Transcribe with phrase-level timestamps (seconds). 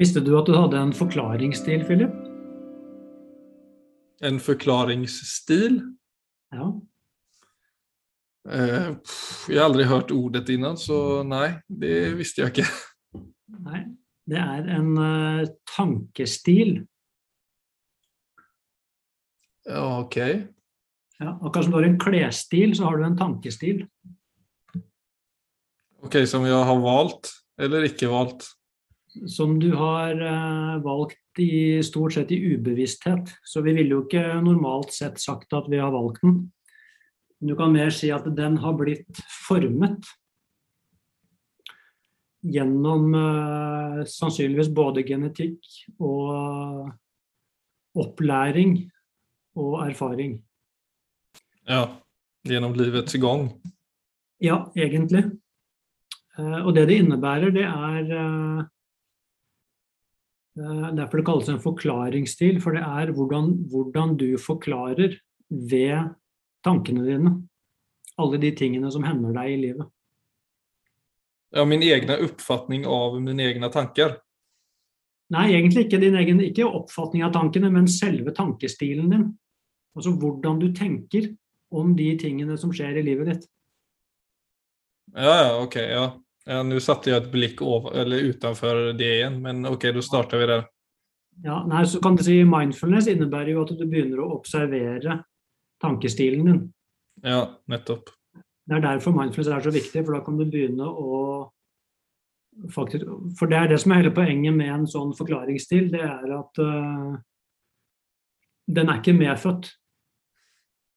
[0.00, 2.12] Visste du at du hadde en forklaringsstil, Philip?
[4.24, 5.74] En forklaringsstil?
[6.56, 6.68] Ja.
[8.48, 8.94] Eh,
[9.52, 12.64] jeg har aldri hørt ordet innan, så nei, det visste jeg ikke.
[13.66, 13.80] Nei,
[14.24, 16.78] det er en eh, tankestil.
[19.68, 20.16] Ja, ok.
[21.20, 23.84] Ja, akkurat som du har en klesstil, så har du en tankestil.
[26.00, 28.48] Ok, som jeg har valgt, eller ikke valgt.
[29.26, 33.32] Som du har eh, valgt i stort sett i ubevissthet.
[33.42, 36.44] Så vi ville jo ikke normalt sett sagt at vi har valgt den.
[37.40, 40.06] Du kan mer si at den har blitt formet
[42.40, 45.58] gjennom eh, sannsynligvis både genetikk
[45.98, 46.90] og
[48.00, 48.78] opplæring
[49.58, 50.38] og erfaring.
[51.68, 51.84] Ja,
[52.46, 53.48] gjennom livets gang.
[54.40, 55.26] Ja, egentlig.
[56.38, 58.68] Eh, og det det innebærer, det er eh, eh,
[60.56, 65.14] Derfor det kalles en forklaringsstil, for det er hvordan, hvordan du forklarer
[65.48, 66.10] ved
[66.66, 67.36] tankene dine.
[68.20, 69.86] Alle de tingene som hender deg i livet.
[71.54, 74.18] Ja, min egen oppfatning av mine egne tanker.
[75.30, 79.28] Nei, egentlig ikke din egen ikke oppfatning av tankene, men selve tankestilen din.
[79.94, 81.30] Altså hvordan du tenker
[81.70, 83.46] om de tingene som skjer i livet ditt.
[85.14, 86.04] Ja, ja, ok, ja.
[86.50, 90.42] Ja Nå satte jeg et blikk over, eller utenfor det igjen, men ok, da starter
[90.42, 90.64] vi der.
[91.44, 95.20] Ja, nei, så kan du si Mindfulness innebærer jo at du begynner å observere
[95.80, 96.60] tankestilen din.
[97.24, 98.10] Ja, nettopp.
[98.70, 101.16] Det er derfor mindfulness er så viktig, for da kan du begynne å
[102.70, 103.06] faktisk,
[103.38, 106.60] For det er det som er hele poenget med en sånn forklaringsstil, det er at
[106.62, 107.16] uh,
[108.70, 109.72] den er ikke medfødt.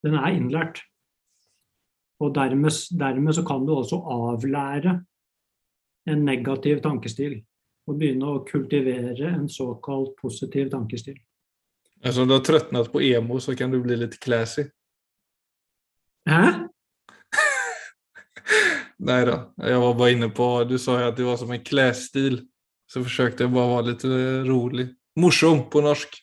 [0.04, 0.84] Den er innlært.
[2.22, 5.00] Og dermed, dermed så kan du også avlære
[6.10, 7.40] en negativ tankestil.
[7.88, 11.18] Og begynne å kultivere en såkalt positiv tankestil.
[12.04, 14.64] Altså, om du har trøtnet på emo, så kan du bli litt classy?
[16.30, 16.44] Hæ?
[19.04, 21.64] Nei da, jeg var bare inne på Du sa jo at det var som en
[21.64, 22.42] klesstil.
[22.88, 24.88] Så forsøkte jeg bare å være litt eh, rolig.
[25.20, 26.16] Morsom på norsk.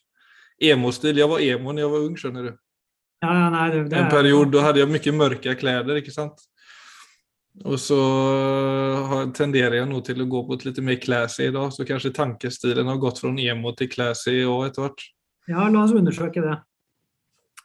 [0.60, 1.18] Emo-stil.
[1.18, 2.52] Jeg var emo da jeg var ung, skjønner du.
[3.24, 6.40] Ja, nei, det, det En er- periode da hadde jeg mye mørke klær, ikke sant?
[7.66, 7.98] Og så
[9.36, 12.14] tenderer jeg nå til å gå på et litt mer classy i dag, så kanskje
[12.16, 15.04] tankestilen har gått fra emo til classy òg etter hvert.
[15.50, 16.56] Ja, la oss undersøke det.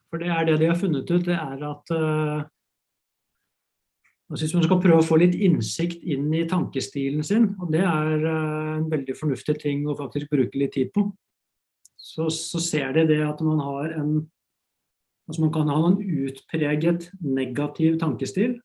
[0.09, 2.44] For det er det de har funnet ut, det er at uh,
[4.34, 8.25] Hvis man skal prøve å få litt innsikt inn i tankestilen sin, og det er
[8.25, 11.07] uh, en veldig fornuftig ting å faktisk bruke litt tid på,
[11.96, 14.16] så, så ser de det at man har en
[15.25, 18.59] Altså man kan ha en utpreget negativ tankestil,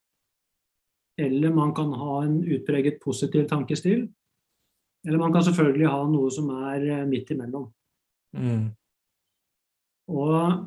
[1.18, 4.08] eller man kan ha en utpreget positiv tankestil.
[5.06, 7.70] Eller man kan selvfølgelig ha noe som er eh, midt imellom.
[8.36, 8.68] Mm.
[10.10, 10.66] Og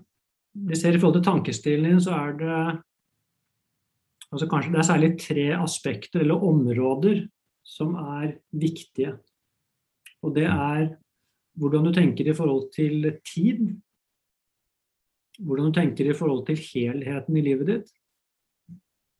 [0.68, 2.58] vi ser i forhold til tankestilen din, så er det
[4.34, 7.24] altså kanskje det er særlig tre aspekter eller områder
[7.64, 9.16] som er viktige.
[10.24, 10.94] Og det er
[11.59, 13.68] hvordan du tenker i forhold til tid.
[15.40, 17.94] Hvordan du tenker i forhold til helheten i livet ditt.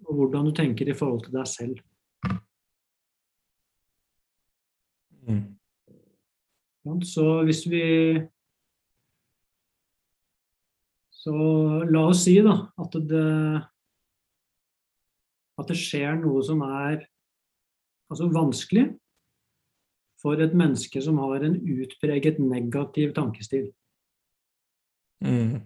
[0.04, 1.82] Og hvordan du tenker i forhold til deg selv.
[5.24, 7.04] Mm.
[7.08, 7.84] Så hvis vi
[11.24, 11.32] Så
[11.88, 13.28] la oss si da at det
[15.62, 17.06] at det skjer noe som er
[18.12, 18.88] altså vanskelig
[20.22, 23.70] for et menneske som har en utpreget negativ tankestil.
[25.24, 25.62] Mm.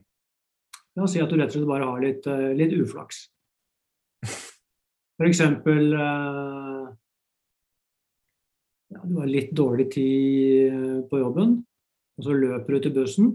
[0.97, 3.27] La oss si at du rett og slett bare har litt, eh, litt uflaks.
[5.25, 6.87] Eksempel eh,
[8.93, 11.55] ja, Du har litt dårlig tid eh, på jobben,
[12.17, 13.31] og så løper du til bussen.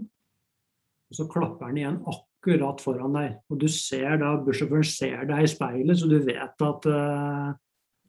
[1.11, 3.35] Og så klapper den igjen akkurat foran deg.
[3.51, 7.51] Og du ser da, bussjåføren ser deg i speilet, så du vet at uh,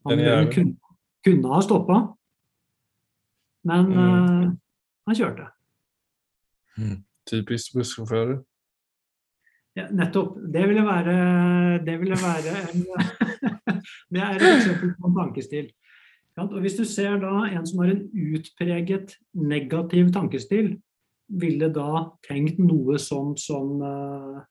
[0.08, 0.94] han kunne,
[1.26, 1.98] kunne ha stoppa.
[3.64, 3.98] Men Mm.
[3.98, 4.50] eh,
[5.06, 5.46] han kjørte.
[7.28, 8.42] Typisk bussjåfører.
[9.74, 10.36] Ja, nettopp.
[10.54, 11.14] Det ville være,
[11.86, 12.84] det ville være en
[14.14, 15.70] Det er et eksempel på en tankestil.
[16.40, 18.04] Og hvis du ser da en som har en
[18.34, 20.76] utpreget negativ tankestil,
[21.28, 24.42] ville da tenkt noe sånt som eh,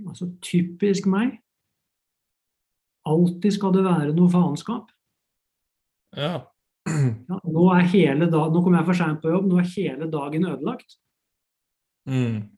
[0.00, 1.34] Altså typisk meg.
[3.10, 4.88] Alltid skal det være noe faenskap.
[6.16, 6.38] Ja.
[6.88, 10.08] Ja, nå, er hele da, nå kommer jeg for seint på jobb, nå er hele
[10.10, 10.96] dagen ødelagt.
[12.08, 12.48] Mm.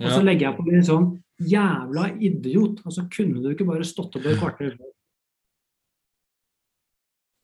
[0.00, 1.08] Og så legger jeg på litt sånn
[1.42, 2.80] jævla idiot.
[2.86, 4.92] Altså kunne du ikke bare stått opp et kvarter før?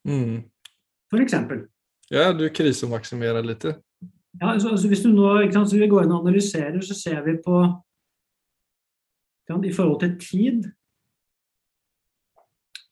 [0.09, 0.39] Mm.
[1.13, 1.67] For eksempel.
[2.13, 3.67] Ja, du krisemaksimerer litt.
[3.69, 7.21] Ja, altså, altså hvis du nå, sant, så vi går inn og analyserer, så ser
[7.27, 7.61] vi på
[9.49, 10.69] sant, I forhold til tid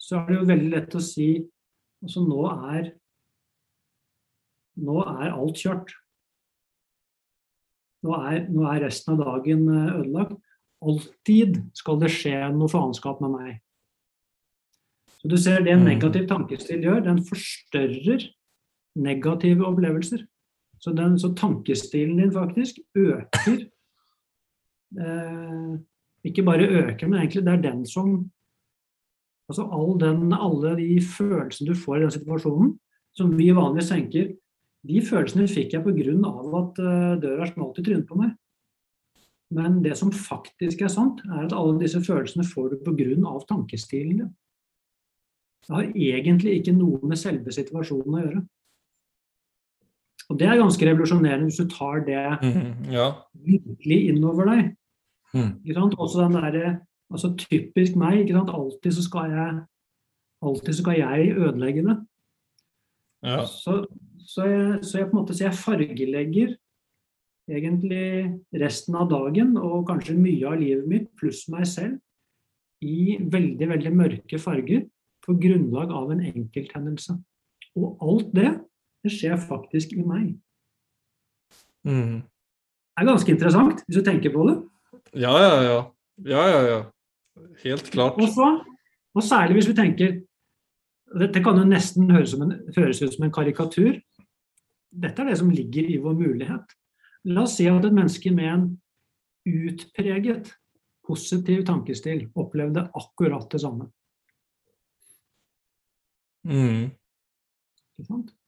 [0.06, 1.28] så er det jo veldig lett å si
[2.05, 2.93] altså nå er
[4.76, 5.94] nå er alt kjørt.
[8.05, 10.37] Nå er, nå er resten av dagen eh, ødelagt.
[10.87, 13.55] Alltid skal det skje noe faenskap med meg.
[15.17, 15.89] Så du ser det en Mm.
[15.89, 18.27] negativ tankestil gjør, den forstørrer
[18.97, 20.27] negative opplevelser.
[20.79, 23.63] Så, den, så tankestilen din faktisk øker
[25.01, 25.79] eh,
[26.25, 28.31] Ikke bare øker, men egentlig det er den som
[29.49, 32.73] Altså all den, alle de følelsene du får i den situasjonen,
[33.15, 34.33] som vi vanligvis tenker
[34.87, 36.17] De følelsene fikk jeg pga.
[36.61, 38.35] at eh, døra smalt i trynet på meg.
[39.50, 43.38] Men det som faktisk er sant, er at alle disse følelsene får du pga.
[43.49, 44.35] tankestilen din.
[45.67, 48.43] Det har egentlig ikke noe med selve situasjonen å gjøre.
[50.31, 52.93] Og det er ganske revolusjonerende hvis du tar det Mm.
[52.93, 53.12] Ja.
[53.35, 54.77] virkelig innover deg.
[55.35, 55.62] Mm.
[55.65, 55.94] Ikke sant?
[55.99, 56.81] Også den derre
[57.12, 58.21] altså Typisk meg.
[58.27, 58.50] ikke sant?
[58.50, 59.67] Alltid så skal jeg
[60.43, 61.97] alltid så skal jeg ødelegge det.
[63.23, 63.44] ja.
[63.47, 63.87] Så,
[64.26, 66.56] så, jeg, så jeg på en måte så jeg fargelegger
[67.46, 68.06] egentlig
[68.58, 72.00] resten av dagen og kanskje mye av livet mitt pluss meg selv
[72.84, 74.84] i veldig, veldig mørke farger
[75.25, 77.17] på grunnlag av en enkelthendelse.
[77.76, 78.50] Og alt det,
[79.05, 80.34] det skjer faktisk i meg.
[81.87, 82.23] Mm.
[82.23, 84.56] Det er ganske interessant, hvis du tenker på det.
[85.14, 85.81] Ja, ja, ja.
[86.26, 86.78] Ja, ja, ja.
[87.62, 88.17] Helt klart.
[88.20, 88.46] Og, så,
[89.14, 90.14] og særlig hvis vi tenker
[91.17, 94.00] Dette kan jo nesten høres, som en, høres ut som en karikatur.
[94.97, 96.77] Dette er det som ligger i vår mulighet.
[97.29, 98.67] La oss si at et menneske med en
[99.47, 100.53] utpreget
[101.07, 103.91] positiv tankestil opplevde akkurat det samme.
[106.47, 106.91] Mm.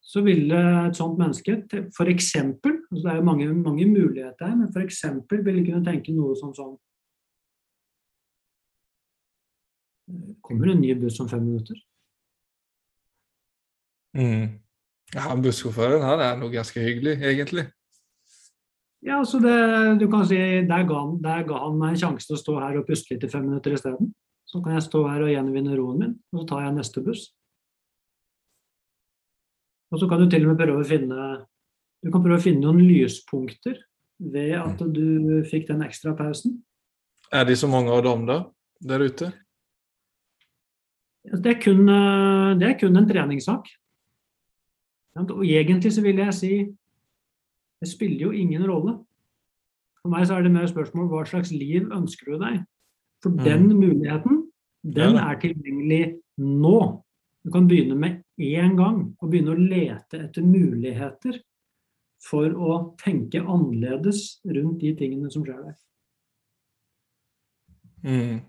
[0.00, 2.35] Så ville et sånt menneske f.eks.
[2.37, 5.05] Altså det er jo mange, mange muligheter her, men f.eks.
[5.31, 6.77] ville kunne tenke noe som sånn
[10.41, 11.77] Kommer en ny buss om fem minutter?
[14.17, 14.56] Mm.
[15.14, 17.66] Ja, han bussjåføren han er noe ganske hyggelig, egentlig.
[19.06, 19.55] Ja, så det,
[20.00, 20.37] du kan si,
[20.69, 23.14] der ga, han, der ga han meg en sjanse til å stå her og puste
[23.14, 24.10] litt i fem minutter isteden.
[24.49, 27.28] Så kan jeg stå her og gjenvinne roen min, og så tar jeg neste buss.
[29.93, 31.28] Og så kan du til og med prøve å finne
[32.04, 33.81] du kan prøve å finne noen lyspunkter
[34.22, 36.61] ved at du fikk den ekstra pausen.
[37.34, 38.38] Er det så mange av dem da,
[38.78, 39.32] der ute?
[41.28, 43.66] Det er kun, eh, det er kun en treningssak.
[45.16, 46.52] Og egentlig så vil jeg si
[47.81, 48.96] det spiller jo ingen rolle.
[50.02, 52.64] For meg så er det mer spørsmål hva slags liv ønsker du deg?
[53.22, 53.44] For Mm.
[53.44, 54.52] den muligheten,
[54.84, 57.02] den er tilgjengelig nå.
[57.44, 61.40] Du kan begynne med én gang og begynne å lete etter muligheter
[62.28, 65.76] for å tenke annerledes rundt de tingene som skjer der.
[68.04, 68.40] Mm.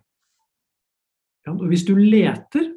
[1.46, 2.76] Ja, og hvis du leter,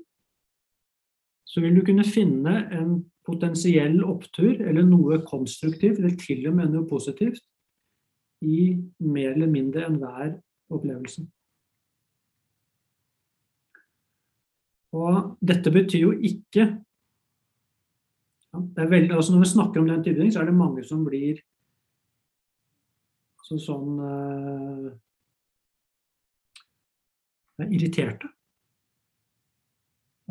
[1.45, 6.73] så vil du kunne finne en potensiell opptur eller noe konstruktivt, eller til og med
[6.73, 7.43] noe positivt,
[8.43, 10.35] i mer eller mindre enhver
[10.73, 11.23] opplevelse.
[14.93, 16.67] Og dette betyr jo ikke
[18.77, 21.39] veldig, altså Når vi snakker om den type så er det mange som blir
[23.41, 24.91] altså sånn uh,
[27.63, 28.29] er irriterte.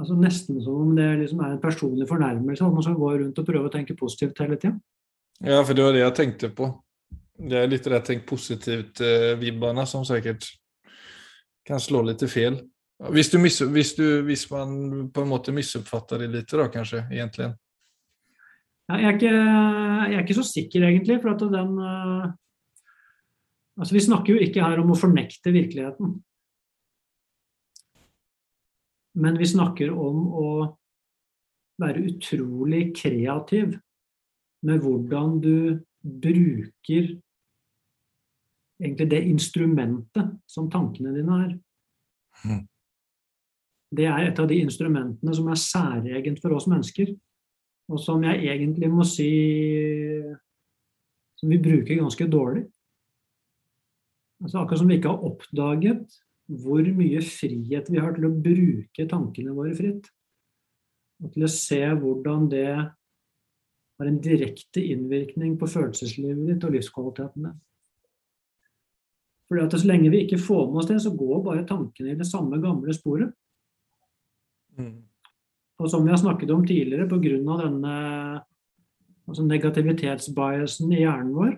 [0.02, 3.38] Altså Nesten som om det liksom er en personlig fornærmelse at man skal gå rundt
[3.38, 4.74] og prøve å tenke positivt hele tida.
[5.42, 6.70] Ja, for det var det jeg tenkte på.
[7.42, 10.46] Det er litt det tenk positivt'-vibbene som sikkert
[11.66, 12.60] kan slå litt feil.
[13.10, 17.06] Hvis, du miss, hvis, du, hvis man på en måte misoppfatter det litt, da kanskje,
[17.10, 17.48] egentlig.
[18.92, 21.18] Ja, jeg, er ikke, jeg er ikke så sikker, egentlig.
[21.24, 22.30] For at den eh,
[23.80, 26.18] Altså, vi snakker jo ikke her om å fornekte virkeligheten.
[29.14, 30.50] Men vi snakker om å
[31.82, 33.76] være utrolig kreativ
[34.68, 35.56] med hvordan du
[36.02, 37.10] bruker
[38.82, 41.56] egentlig det instrumentet som tankene dine er.
[42.46, 42.68] Mhm.
[43.92, 47.12] Det er et av de instrumentene som er særegent for oss mennesker,
[47.92, 49.28] og som jeg egentlig må si
[51.36, 52.64] som vi bruker ganske dårlig.
[54.42, 56.22] Altså Akkurat som vi ikke har oppdaget
[56.52, 60.10] hvor mye frihet vi har til å bruke tankene våre fritt.
[61.22, 67.48] Og til å se hvordan det har en direkte innvirkning på følelseslivet ditt og livskvaliteten
[67.48, 67.60] din.
[69.52, 72.20] Fordi at Så lenge vi ikke får med oss det, så går bare tankene i
[72.20, 73.34] det samme gamle sporet.
[74.80, 75.04] Mm.
[75.82, 77.58] Og som vi har snakket om tidligere, pga.
[77.64, 77.96] denne
[79.28, 81.52] altså negativitetsbiasen i hjernen vår,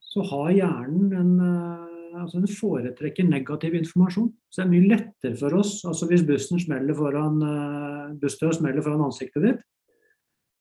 [0.00, 4.30] så har hjernen en, eh, altså den foretrekker negativ informasjon.
[4.50, 8.86] Så det er mye lettere for oss altså hvis bussen smeller foran, bussen bussdøra smeller
[8.86, 9.66] foran ansiktet ditt,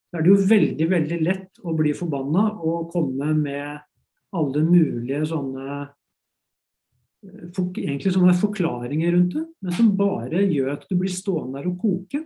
[0.09, 3.77] Da er det jo veldig veldig lett å bli forbanna og komme med
[4.33, 5.67] alle mulige sånne
[7.25, 11.69] eh, egentlig sånne forklaringer rundt det, men som bare gjør at du blir stående der
[11.69, 12.23] og koke.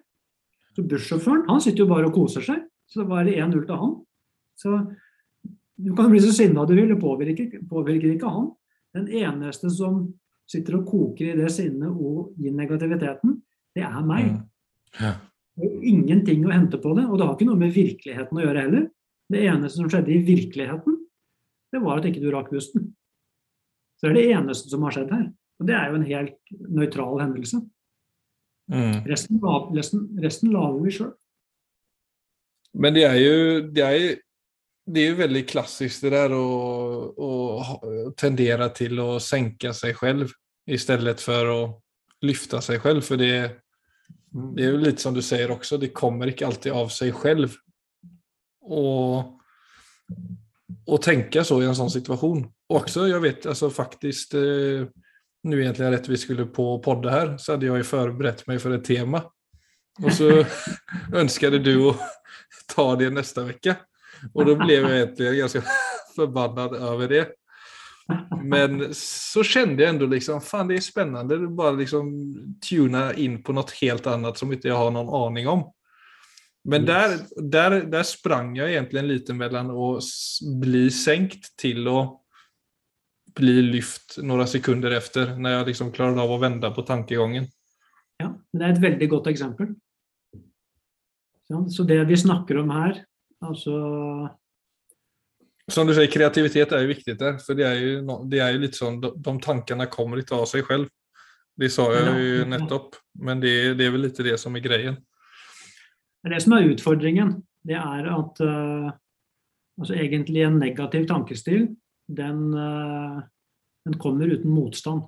[0.73, 3.97] Så Bussjåføren han sitter jo bare og koser seg, så det var 1-0 til han.
[4.59, 4.83] Så
[5.83, 8.51] Du kan bli så sinna du vil, det påvirker, påvirker ikke han.
[8.93, 10.05] Den eneste som
[10.49, 13.37] sitter og koker i det sinnet og i negativiteten,
[13.73, 14.33] det er meg.
[14.33, 14.41] Mm.
[14.99, 15.13] Ja.
[15.53, 18.43] Det er ingenting å hente på det, og det har ikke noe med virkeligheten å
[18.43, 18.89] gjøre heller.
[19.33, 20.97] Det eneste som skjedde i virkeligheten,
[21.73, 22.91] det var at ikke du rakk pusten.
[23.97, 25.27] Så det er det eneste som har skjedd her.
[25.61, 27.61] Og det er jo en helt nøytral hendelse.
[28.73, 29.03] Mm.
[29.09, 29.39] Resten,
[29.77, 31.13] resten, resten lager vi sjøl.
[32.73, 33.35] Men det er jo
[33.73, 34.05] det er,
[34.85, 36.47] det er jo veldig klassisk det der å,
[37.15, 40.33] å tendere til å senke seg selv
[40.67, 41.59] i stedet for å
[42.23, 43.05] lyfte seg selv.
[43.05, 43.35] For det,
[44.55, 47.55] det er jo litt som du sier også, det kommer ikke alltid av seg selv.
[48.63, 49.39] Och,
[50.83, 52.43] å tenke så i en sånn situasjon.
[52.69, 54.89] Och også, jeg vet alltså faktisk nu
[55.43, 58.71] Nå egentlig rett vi skulle på podde her, så hadde jeg jo förberett meg for
[58.71, 59.19] et tema.
[59.99, 60.29] Og så
[61.21, 61.91] önskade du å
[62.71, 63.75] ta det neste uke.
[64.31, 65.63] Og da ble jeg egentlig ganske
[66.17, 67.23] forbannet over det.
[68.43, 71.37] Men så kjente jeg ändå liksom, fan det er spennende.
[71.55, 72.11] Bare liksom
[72.63, 75.63] tuna inn på noe helt annet som ikke jeg har noen aning om.
[76.63, 79.87] Men der, der, der sprang jeg egentlig lite mellom å
[80.61, 81.97] bli senkt til å
[83.35, 87.49] bli lyft noen sekunder etter, når jeg liksom klarer av å vende på tankegangen.
[88.21, 89.73] Ja, det er et veldig godt eksempel.
[91.73, 93.01] Så det vi snakker om her,
[93.43, 93.77] altså
[95.71, 97.39] Som du sier, kreativitet er jo viktig der.
[97.43, 100.49] For det er jo, det er jo litt sånn De, de tankene kommer ikke av
[100.49, 100.91] seg selv.
[101.59, 102.97] Det sa jeg jo nettopp.
[103.21, 104.97] Men det, det er vel litt det som er greien.
[106.23, 107.33] Det er det som er utfordringen.
[107.63, 108.91] Det er at uh,
[109.79, 111.67] altså egentlig en negativ tankestil,
[112.07, 113.19] den, uh,
[113.87, 115.05] den, kommer uten motstand.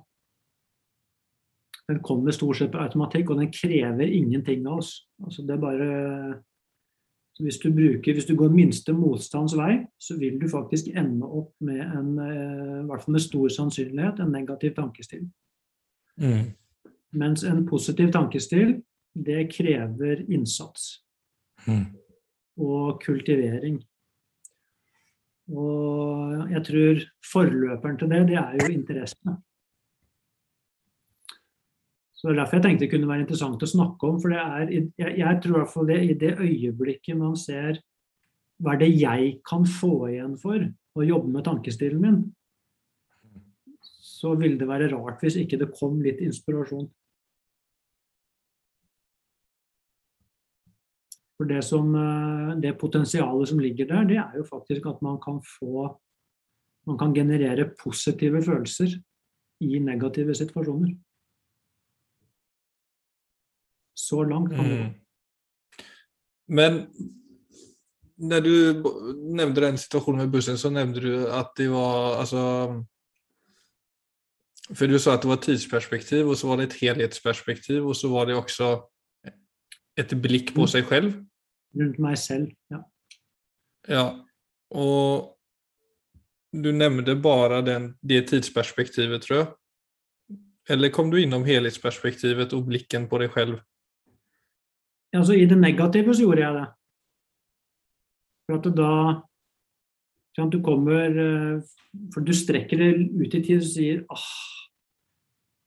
[1.88, 4.94] Den kommer stort sett på automatikk, og den krever ingenting av oss.
[5.24, 5.88] Altså det er bare
[7.38, 11.52] hvis du, bruker, hvis du går minste motstands vei, så vil du faktisk ende opp
[11.60, 15.26] med en, uh, i hvert fall med stor sannsynlighet, en negativ tankestil.
[16.16, 16.54] Mm.
[17.16, 18.78] Mens en positiv tankestil,
[19.12, 21.02] det krever innsats.
[21.66, 21.84] Mm.
[22.60, 23.82] Og kultivering.
[25.52, 27.02] Og jeg tror
[27.32, 29.36] forløperen til det, det er jo interessene.
[32.16, 34.20] Så det er derfor jeg tenkte det kunne være interessant å snakke om.
[34.22, 37.82] For det er, jeg, jeg tror i hvert fall det i det øyeblikket man ser
[38.64, 40.62] hva er det jeg kan få igjen for
[40.96, 42.22] å jobbe med tankestilen min,
[44.00, 46.86] så ville det være rart hvis ikke det kom litt inspirasjon.
[51.36, 55.20] For det, som, eh, det potensialet som ligger der, det er jo faktisk at man
[55.20, 55.96] kan få
[56.86, 58.92] Man kan generere positive følelser
[59.60, 60.92] i negative situasjoner.
[64.06, 64.86] Så langt kan det gå.
[64.86, 65.86] Mm.
[66.46, 66.82] Men
[68.16, 68.52] når du
[69.36, 72.42] nevnte den situasjonen med bussen, så nevnte du at det var altså
[74.74, 78.08] For du sa at det var tidsperspektiv, og så var det et helhetsperspektiv, og så
[78.10, 78.70] var det også
[79.96, 80.70] et blikk på mm.
[80.72, 81.12] seg selv?
[81.76, 82.80] Rundt meg selv, ja.
[83.86, 84.06] Ja,
[84.74, 85.36] og
[86.50, 89.46] du nevnte bare den, det tidsperspektivet, tror jeg.
[90.68, 93.60] Eller kom du innom helhetsperspektivet og blikken på deg selv?
[95.14, 96.66] Altså, I det negative så gjorde jeg det.
[98.46, 98.90] For at da
[100.36, 101.62] sånn Du kommer eh,
[102.12, 104.26] For du strekker det ut i tid og sier ah,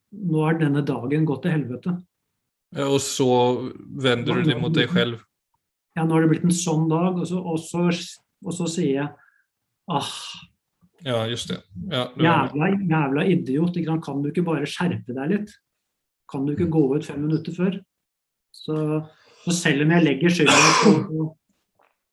[0.09, 1.95] nå er denne dagen gått til helvete.
[2.73, 3.27] Ja, og så
[4.01, 5.23] vender du deg mot deg selv?
[5.97, 7.87] Ja, nå har det blitt en sånn dag, og så, og så,
[8.45, 9.07] og så sier jeg
[9.93, 10.11] ah.
[11.05, 11.61] Ja, just det.
[11.89, 13.77] Ja, jævla, jævla, idiot.
[14.05, 15.53] Kan du ikke bare skjerpe deg litt?
[16.29, 17.79] Kan du ikke gå ut fem minutter før?
[18.53, 18.75] Så,
[19.49, 21.25] så selv om jeg legger skylda på,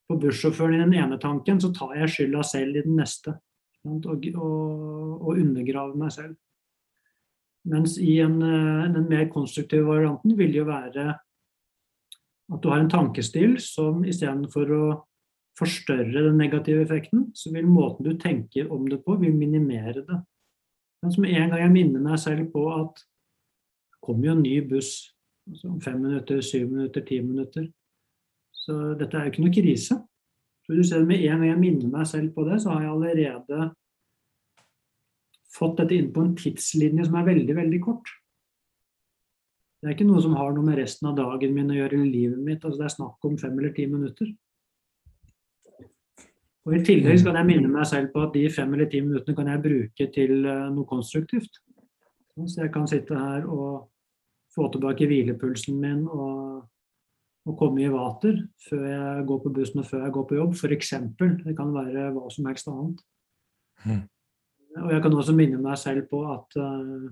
[0.09, 3.37] på bussjåføren i den ene tanken, så tar jeg skylda selv i den neste.
[3.87, 6.35] Og, og, og undergraver meg selv.
[7.71, 11.07] Mens i en, eh, den mer konstruktive varianten vil jo være
[12.47, 14.85] at du har en tankestil som istedenfor å
[15.59, 20.19] forstørre den negative effekten, så vil måten du tenker om det på, vil minimere det.
[21.03, 24.61] Men som en gang jeg minner meg selv på at det kommer jo en ny
[24.69, 24.93] buss
[25.47, 27.67] Altså fem minutter, syv minutter, ti minutter.
[28.53, 29.99] Så dette er jo ikke noe krise.
[30.67, 32.93] Så du ser Med en gang jeg minner meg selv på det, så har jeg
[32.93, 33.69] allerede
[35.57, 38.11] fått dette inn på en tidslinje som er veldig, veldig kort.
[39.81, 42.11] Det er ikke noe som har noe med resten av dagen min å gjøre, eller
[42.11, 42.65] livet mitt.
[42.65, 44.33] altså Det er snakk om fem eller ti minutter.
[46.67, 49.39] Og I tillegg skal jeg minne meg selv på at de fem eller ti minuttene
[49.39, 51.61] kan jeg bruke til uh, noe konstruktivt.
[52.35, 53.87] Så jeg kan sitte her og
[54.57, 56.65] få tilbake hvilepulsen min og,
[57.47, 60.57] og komme i vater før jeg går på bussen og før jeg går på jobb,
[60.57, 60.95] f.eks.
[61.45, 63.05] Det kan være hva som helst annet.
[63.85, 64.03] Mm.
[64.83, 67.07] Og jeg kan også minne meg selv på at uh,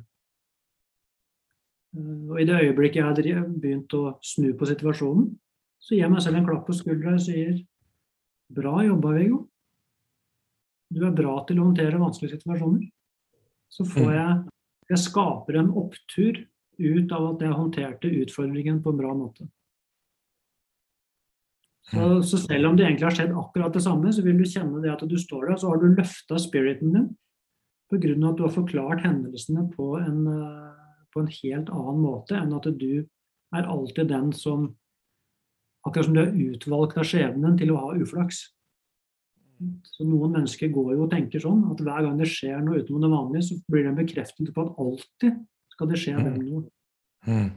[1.95, 5.29] og I det øyeblikket jeg har begynt å snu på situasjonen,
[5.79, 7.61] så gir jeg meg selv en klapp på skuldra og sier
[8.55, 9.39] Bra jobba, Viggo.
[10.93, 12.83] Du er bra til å håndtere vanskelige situasjoner.
[13.73, 14.17] Så får mm.
[14.19, 14.35] jeg
[14.93, 16.43] Jeg skaper en opptur
[16.79, 19.47] ut av at jeg håndterte utfordringen på en bra måte.
[21.91, 22.23] Så, mm.
[22.23, 24.93] så, selv om det egentlig har skjedd akkurat det samme, så vil du kjenne det
[24.95, 27.11] at du står der, så har du løfta spiriten din
[27.93, 28.15] pga.
[28.29, 32.65] at du har forklart hendelsene på en, eh, på en helt annen måte enn at
[32.81, 33.05] du
[33.55, 34.75] er alltid den som
[35.85, 38.39] Akkurat som du er utvalgt av skjebnen til å ha uflaks.
[39.85, 43.05] Så Noen mennesker går jo og tenker sånn at hver gang det skjer noe utenom
[43.05, 45.43] det vanlige, så blir de bekreftet på at alltid
[45.75, 46.65] skal det skje dem noe.
[47.29, 47.51] Mm.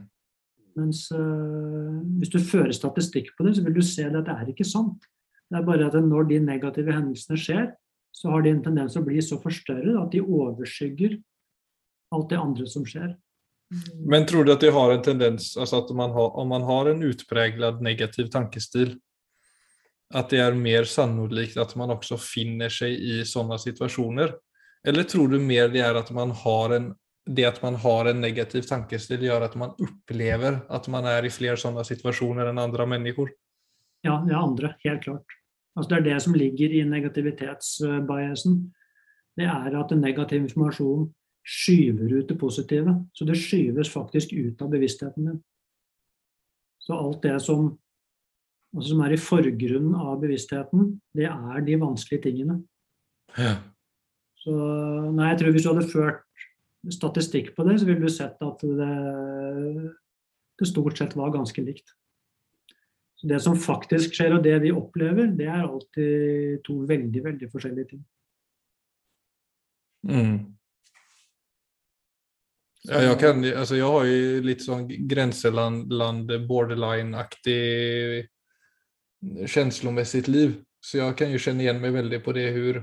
[0.78, 4.52] Mens øh, hvis du fører statistikk på det, så vil du se at det er
[4.52, 5.08] ikke sant.
[5.48, 7.70] Det er bare at når de negative hendelsene skjer,
[8.14, 11.18] så har de en tendens til å bli så forstørret at de overskygger
[12.16, 13.16] alt det andre som skjer.
[14.08, 16.90] Men tror du at det har en tendens, altså at man har, om man har
[16.92, 18.96] en utpreget negativ tankestil,
[20.16, 24.32] at det er mer sannolikt at man også finner seg i sånne situasjoner?
[24.88, 26.94] Eller tror du mer det er at man har en
[27.28, 31.34] det at man har en negativ tankestil gjør at man opplever at man er i
[31.34, 33.34] flere sånne situasjoner enn andre mennesker?
[34.06, 35.38] Ja, det er andre, helt klart.
[35.78, 38.60] Altså det er det som ligger i negativitetsbiasen.
[39.38, 41.10] Det er at den negativ informasjon
[41.48, 42.96] skyver ut det positive.
[43.14, 45.42] Så det skyves faktisk ut av bevisstheten din.
[46.82, 47.76] Så alt det som
[48.76, 52.60] altså som er i forgrunnen av bevisstheten, det er de vanskelige tingene.
[53.38, 53.58] Ja.
[54.42, 56.24] Så nei, jeg tror hvis du hadde ført
[56.94, 58.92] statistikk på det, så ville du sett at det,
[60.60, 61.96] det stort sett var ganske likt.
[63.18, 67.50] Så Det som faktisk skjer, og det vi opplever, det er alltid to veldig, veldig
[67.50, 68.04] forskjellige ting.
[70.08, 70.38] Mm.
[72.88, 75.90] Ja, jeg, kan, altså jeg har jo litt sånn grenseland,
[76.48, 77.58] borderline-aktig
[79.50, 80.54] følelsesmessig liv.
[80.84, 82.80] Så jeg kan jo kjenne igjen meg veldig på det hur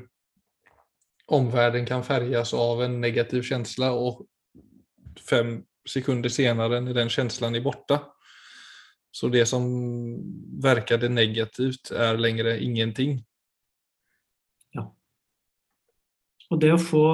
[1.26, 4.26] omvärlden kan färgas av en negativ känsla och
[5.30, 8.00] fem sekunder senare när den känslan är borta.
[9.10, 9.64] Så det som
[10.62, 13.24] verkade negativt är längre ingenting.
[14.72, 14.94] Ja.
[16.50, 17.04] Og det å, få,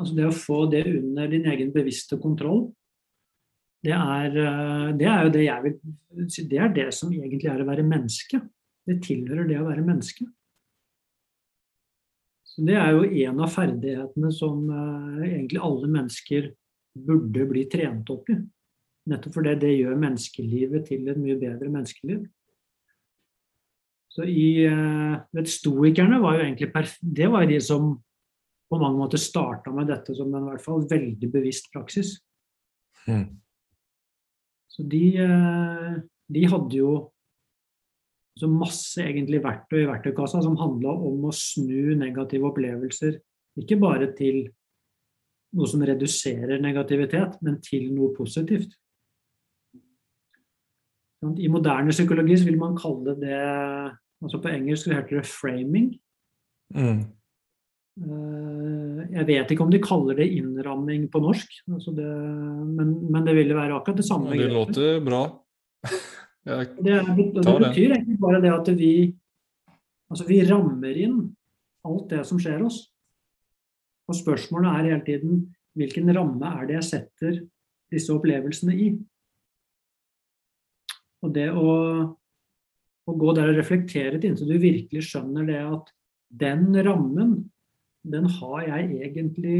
[0.00, 2.72] altså det å få det under din egen bevisste kontroll,
[3.84, 7.50] det er, eh, det er jo det jeg vil si, Det er det som egentlig
[7.52, 8.40] er å være menneske.
[8.84, 10.26] Det tilhører det å være menneske.
[12.54, 16.52] Så Det er jo en av ferdighetene som uh, egentlig alle mennesker
[16.94, 18.36] burde bli trent opp i.
[19.10, 22.22] Nettopp fordi det gjør menneskelivet til et mye bedre menneskeliv.
[24.14, 26.70] Så i uh, vet, Stoikerne var jo egentlig
[27.02, 27.96] det var de som
[28.70, 32.14] på mange måter starta med dette som en i hvert fall veldig bevisst praksis.
[33.10, 33.34] Mm.
[34.70, 35.98] Så de, uh,
[36.30, 36.94] de hadde jo
[38.34, 43.18] så masse egentlig verktøy i verktøykassa som handla om å snu negative opplevelser,
[43.60, 44.48] ikke bare til
[45.54, 48.74] noe som reduserer negativitet, men til noe positivt.
[51.24, 53.36] I moderne psykologi vil man kalle det
[54.24, 55.90] altså På engelsk heter det 'framing'.
[56.74, 57.00] Mm.
[57.94, 62.08] Eh, jeg vet ikke om de kaller det innramming på norsk, altså det,
[62.66, 64.30] men, men, det ville være akkurat det samme.
[64.30, 65.22] Det låter bra.
[66.44, 66.98] Det, det,
[67.40, 68.94] betyr egentlig bare det at vi,
[70.12, 71.22] altså vi rammer inn
[71.88, 72.82] alt det som skjer oss.
[74.08, 75.40] Og spørsmålet er hele tiden
[75.74, 77.38] hvilken ramme er det jeg setter
[77.92, 78.90] disse opplevelsene i?
[81.24, 81.70] Og det å,
[83.08, 85.88] å gå der og reflektere inntil du virkelig skjønner det at
[86.44, 87.38] den rammen,
[88.04, 89.58] den har jeg egentlig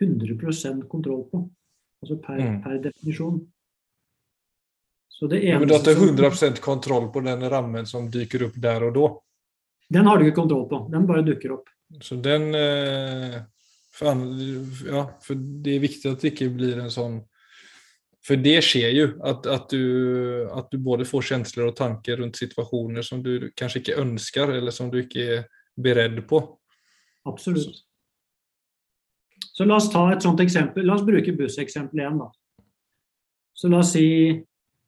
[0.00, 1.42] 100% kontroll på.
[2.04, 2.56] Altså per, mm.
[2.62, 3.40] per definisjon.
[5.14, 8.82] Så det eneste, men har ikke 100% kontroll på den rammen som dyker opp der
[8.88, 9.10] og da?
[9.94, 10.80] Den har du ikke kontroll på.
[10.90, 11.68] Den bare dukker opp.
[12.02, 13.36] Så den eh,
[13.94, 14.24] fan,
[14.88, 17.20] Ja, for det er viktig at det ikke blir en sånn
[18.24, 22.40] For det skjer jo, at, at, du, at du både får følelser og tanker rundt
[22.40, 25.44] situasjoner som du kanskje ikke ønsker, eller som du ikke er
[25.76, 26.40] beredt på.
[27.28, 27.84] Absolutt.
[29.52, 30.88] Så la oss ta et sånt eksempel.
[30.88, 32.30] La oss bruke busseksempelet igjen, da.
[33.54, 34.08] Så la oss si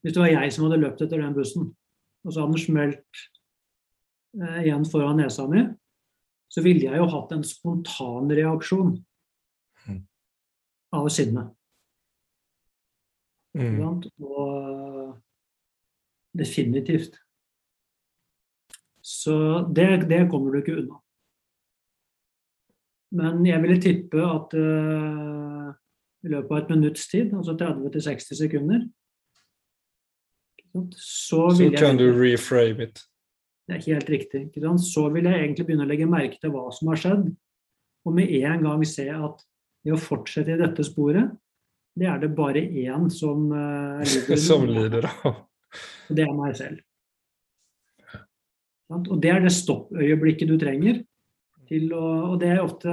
[0.07, 1.73] hvis det var jeg som hadde løpt etter den bussen,
[2.23, 3.23] og så hadde den smelt
[4.39, 5.65] eh, igjen foran nesa mi,
[6.47, 8.97] så ville jeg jo hatt en spontan reaksjon
[9.87, 10.01] Mm.
[10.99, 11.43] av sinne.
[13.55, 13.77] Mm.
[13.83, 15.17] Og
[16.35, 17.19] definitivt.
[19.03, 19.37] Så
[19.71, 20.99] det, det kommer du ikke unna.
[23.15, 25.69] Men jeg ville tippe at eh,
[26.27, 28.89] i løpet av et minutts tid, altså 30-60 sekunder,
[30.97, 33.03] så Så kan du reframe it.
[33.67, 34.43] det er helt riktig.
[34.79, 37.27] Så vil jeg egentlig begynne å legge merke til hva som har skjedd,
[38.07, 39.43] og med en gang se at
[39.85, 41.31] det å fortsette i dette sporet,
[41.97, 45.45] det er det bare én som uh, lider Som lider av.
[46.09, 46.83] Og det er meg selv.
[48.93, 51.01] Og det er det stoppøyeblikket du trenger
[51.67, 52.93] til å Og det er ofte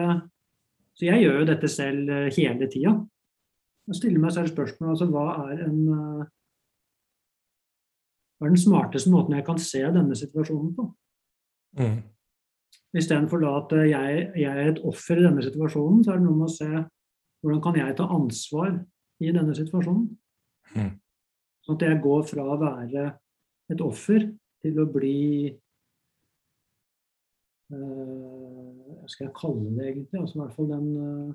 [0.97, 2.95] Så jeg gjør jo dette selv eh, hele tida.
[3.89, 5.79] Jeg stiller meg selv spørsmål altså hva er en
[8.37, 10.87] Hva er den smarteste måten jeg kan se denne situasjonen på?
[11.79, 12.01] Mm.
[12.93, 16.49] Istedenfor at jeg, jeg er et offer i denne situasjonen, så er det noe med
[16.49, 16.69] å se
[17.43, 18.75] hvordan kan jeg ta ansvar
[19.23, 20.05] i denne situasjonen.
[20.73, 20.91] Mm.
[21.63, 23.03] Sånn at jeg går fra å være
[23.71, 24.27] et offer
[24.63, 25.19] til å bli
[27.71, 27.77] eh,
[28.99, 30.19] Hva skal jeg kalle det egentlig?
[30.21, 31.33] Altså i hvert fall den uh,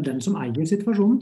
[0.00, 1.20] Den som eier situasjonen.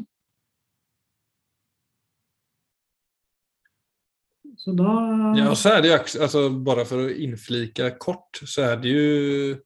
[4.58, 4.92] Så da
[5.38, 8.94] Ja, og så er det jo altså, Bare for å innflike kort så er det
[8.94, 9.56] jo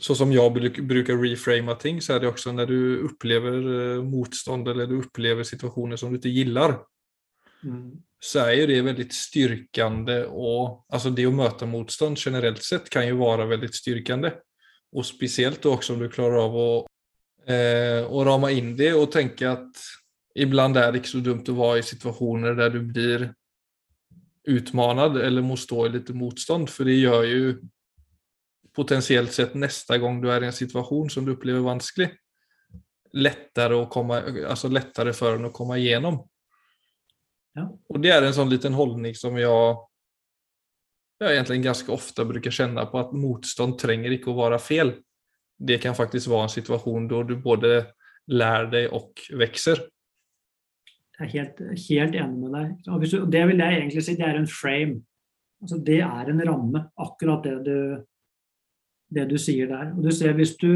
[0.00, 3.56] så som jeg bruker reframe ting så er det også når du opplever
[4.00, 6.78] motstand motstånd eller du opplever situasjoner som du ikke gillar
[7.64, 8.00] Mm.
[8.20, 13.06] så er jo det veldig styrkende og Altså, det å møte motstånd generelt sett kan
[13.08, 14.32] jo være veldig styrkende.
[14.96, 16.70] Og spesielt også om du klarer av å,
[17.46, 19.99] eh, å rama inn det og tenke att
[20.34, 23.28] ibland är det ikke så dumt å være i situasjoner der du blir
[24.48, 27.52] utmanad eller må stå i litt motstånd for det gjør jo
[28.76, 32.12] potensielt sett neste gang du er i en situasjon som du opplever vanskelig
[33.12, 36.20] lettere, å komme, altså lettere for en å komme igjennom.
[37.58, 37.66] Ja.
[37.66, 39.76] Og det er en sånn liten hållning som jeg,
[41.20, 44.94] jeg egentlig ganske ofte bruker kjenne på at motstånd trenger ikke å være fel.
[45.58, 47.72] Det kan faktisk være en situasjon da du både
[48.30, 49.82] lär deg og växer.
[51.20, 52.68] Jeg er helt, helt enig med deg.
[52.88, 55.02] Og du, det vil jeg egentlig si det er en frame.
[55.60, 57.76] Altså det er en ramme, akkurat det du,
[59.12, 59.90] det du sier der.
[59.92, 60.72] Og du ser hvis du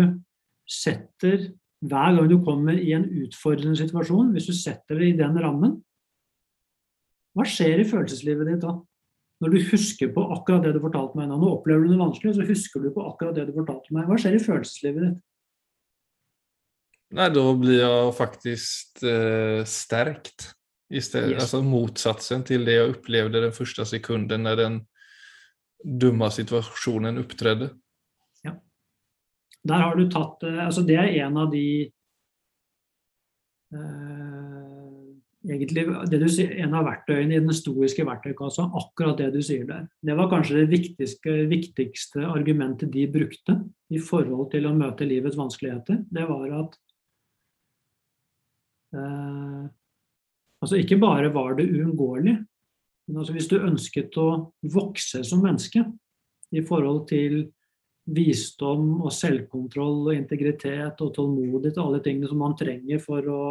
[0.68, 1.50] setter
[1.85, 5.74] Hver gang du kommer i en utfordrende situasjon, hvis du setter det i den rammen,
[7.37, 8.72] hva skjer i følelseslivet ditt da?
[9.42, 11.37] Når du husker på akkurat det du fortalte meg nå.
[11.42, 14.07] Nå opplever du noe vanskelig, så husker du på akkurat det du fortalte meg.
[14.09, 15.18] Hva skjer i følelseslivet ditt?
[17.14, 20.50] Nej, da blir jeg faktisk eh, sterkt.
[20.94, 21.42] Istället, Yes.
[21.46, 24.74] Altså motsatsen til det jeg opplevde den første sekunden når den
[25.85, 27.70] dumme situasjonen opptredde.
[28.44, 28.53] Ja.
[29.64, 31.64] Der har du tatt eh, altså Det er en av de
[33.74, 39.42] eh, egentlig, det du, sier- En av verktøyene i den stoiske verktøykassa, akkurat det du
[39.42, 39.88] sier der.
[40.05, 43.59] Det var kanskje det viktigste, viktigste argumentet de brukte
[43.90, 46.05] i forhold til å møte livets vanskeligheter.
[46.11, 46.79] Det var at
[48.94, 52.37] Altså ikke bare var det uunngåelig,
[53.09, 54.28] men altså hvis du ønsket å
[54.72, 55.83] vokse som menneske
[56.54, 57.42] i forhold til
[58.14, 63.44] visdom og selvkontroll og integritet og tålmodighet og alle tingene som man trenger for å,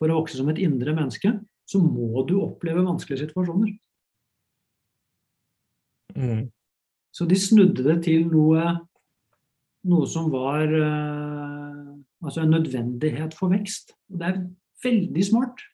[0.00, 1.34] for å vokse som et indre menneske,
[1.68, 3.74] så må du oppleve vanskelige situasjoner.
[6.16, 6.48] Mm.
[7.14, 8.64] Så de snudde det til noe,
[9.90, 11.39] noe som var eh,
[12.24, 13.94] altså en nødvendighet for vekst.
[14.10, 14.42] Og det er
[14.84, 15.64] veldig smart.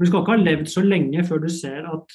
[0.00, 2.12] Du skal ikke ha levd så lenge før du ser at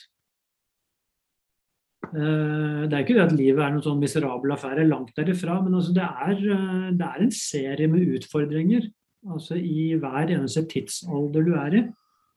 [2.13, 5.59] uh, Det er ikke det at livet er noen sånn miserabel affære, langt derifra.
[5.63, 8.87] Men altså det, er, uh, det er en serie med utfordringer.
[9.27, 11.83] Altså I hver eneste tidsalder du er i,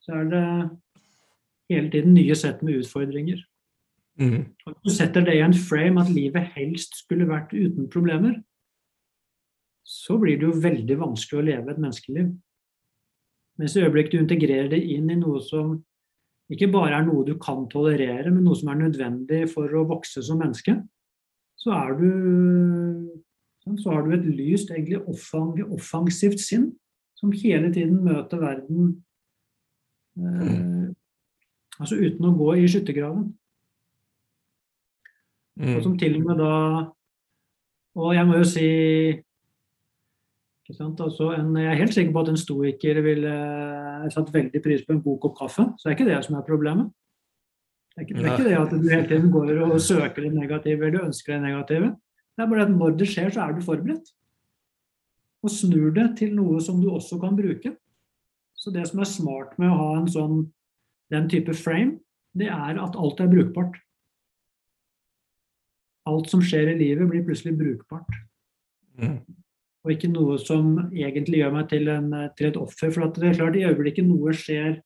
[0.01, 0.45] så er det
[1.71, 3.39] hele tiden nye sett med utfordringer.
[4.19, 4.43] Mm.
[4.67, 8.35] Og du setter det i en frame at livet helst skulle vært uten problemer,
[9.83, 12.31] så blir det jo veldig vanskelig å leve et menneskeliv.
[13.59, 15.75] Mens i øyeblikket du integrerer det inn i noe som
[16.51, 20.23] ikke bare er noe du kan tolerere, men noe som er nødvendig for å vokse
[20.25, 20.75] som menneske,
[21.61, 22.09] så er du
[23.77, 26.71] så har du et lyst, egentlig offang, offensivt sinn
[27.15, 28.87] som hele tiden møter verden
[30.17, 30.89] eh,
[31.77, 33.27] altså uten å gå i skyttergraven.
[35.61, 35.75] Mm.
[35.75, 36.53] Og som til og med da
[37.99, 38.67] Og jeg må jo si
[40.79, 43.33] altså en, Jeg er helt sikker på at en stoiker ville
[44.13, 45.65] satt veldig pris på en god kopp kaffe.
[45.77, 46.91] Så det er ikke det som er problemet.
[47.91, 50.33] Det er ikke det, er ikke det at du hele tiden går og søker det
[50.33, 51.91] negative eller ønsker det negative.
[52.37, 54.13] Det er bare at når det skjer, så er du forberedt.
[55.43, 57.75] Og snur det til noe som du også kan bruke.
[58.55, 60.41] Så det som er smart med å ha en sånn,
[61.11, 61.97] den type frame,
[62.37, 63.75] det er at alt er brukbart.
[66.07, 68.21] Alt som skjer i livet, blir plutselig brukbart.
[69.01, 69.19] Mm.
[69.85, 72.91] Og ikke noe som egentlig gjør meg til, en, til et offer.
[72.93, 74.77] For det er klart, i øyeblikket noe skjer,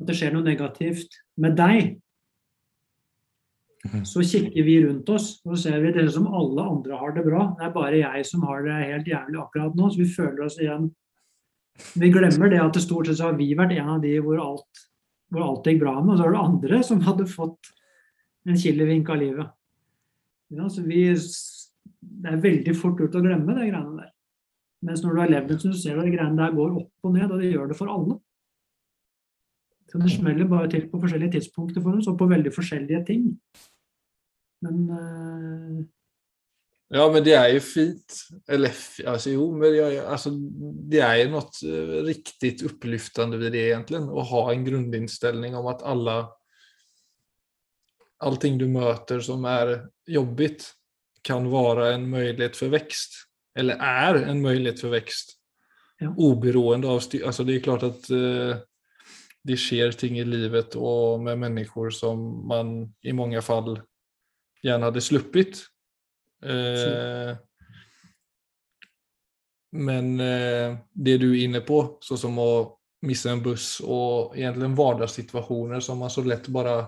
[0.00, 1.96] at det skjer noe negativt med deg,
[3.86, 4.02] Mhm.
[4.04, 7.22] så kikker vi rundt oss og så ser vi det som alle andre har det
[7.24, 7.44] bra.
[7.58, 9.90] Det er bare jeg som har det helt jævlig akkurat nå.
[9.90, 10.90] Så vi føler oss igjen
[11.94, 14.40] Vi glemmer det at det stort sett så har vi vært en av de hvor
[14.42, 14.80] alt,
[15.30, 17.70] hvor alt gikk bra med, og så er det andre som hadde fått
[18.48, 19.52] en kilevink av livet.
[20.50, 21.04] Ja, så vi,
[22.00, 24.14] det er veldig fort gjort å glemme de greiene der.
[24.86, 27.08] Mens når du har levd en stund, ser du at de greiene der går opp
[27.08, 28.18] og ned, og det gjør det for alle.
[29.88, 33.30] Så det smeller bare til på forskjellige tidspunkter for oss, og på veldig forskjellige ting.
[34.64, 35.78] Men uh...
[36.88, 38.20] Ja, men det er jo fint.
[38.48, 38.72] Eller
[39.04, 40.32] altså, jo, men jeg, altså,
[40.88, 44.00] det er jo noe eh, riktig oppløftende ved det egentlig.
[44.08, 46.20] Å ha en grunninnstilling om at alle
[48.18, 49.76] Allting du møter som er
[50.10, 50.64] jobbigt
[51.24, 53.24] kan være en mulighet for vekst.
[53.58, 55.36] Eller er en mulighet for vekst.
[55.98, 56.12] Ja.
[56.14, 57.02] Oberoende av.
[57.02, 58.60] Altså, det er klart at eh,
[59.48, 63.76] det skjer ting i livet og med mennesker som man i mange fall
[64.62, 65.62] gjerne hadde sluppet.
[66.44, 67.34] Eh,
[69.78, 72.50] men eh, det du er inne på, sånn som å
[73.06, 76.80] missa en buss og egentlig hverdagssituasjoner som man så lett bare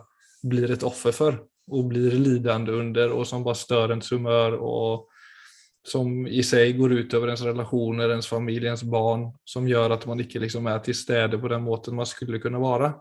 [0.42, 1.38] blir et offer for
[1.70, 5.08] og blir lidende under og som bare stör ens humør och
[5.82, 10.04] som i seg går ut över ens relasjoner, ens familj, ens barn, som gjør at
[10.06, 12.92] man ikke liksom er til stede på den måten man skulle kunne være.